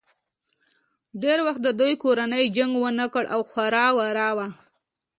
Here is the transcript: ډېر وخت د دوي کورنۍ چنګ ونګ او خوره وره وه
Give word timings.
ډېر 1.21 1.39
وخت 1.47 1.61
د 1.63 1.69
دوي 1.79 1.93
کورنۍ 2.03 2.45
چنګ 2.55 2.71
ونګ 2.83 3.13
او 3.33 3.39
خوره 3.49 3.85
وره 3.97 4.29
وه 4.37 4.47